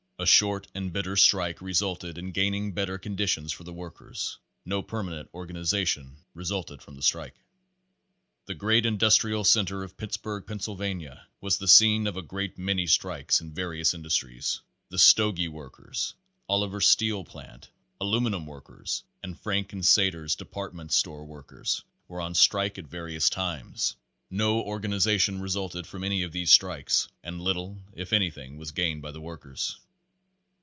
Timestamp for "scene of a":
11.67-12.21